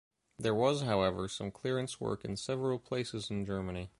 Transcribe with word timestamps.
There 0.39 0.55
was 0.55 0.81
however 0.81 1.27
some 1.27 1.51
clearance 1.51 2.01
work 2.01 2.25
in 2.25 2.35
several 2.35 2.79
places 2.79 3.29
in 3.29 3.45
Germany. 3.45 3.89